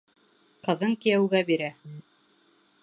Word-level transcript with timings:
Ҡыҙын 0.67 0.95
кейәүгә 1.05 1.43
бирә. 1.51 1.71